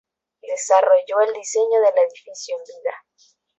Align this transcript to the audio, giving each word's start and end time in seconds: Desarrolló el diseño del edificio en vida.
Desarrolló 0.41 1.21
el 1.27 1.33
diseño 1.33 1.79
del 1.79 1.95
edificio 2.03 2.57
en 2.57 2.63
vida. 2.63 2.93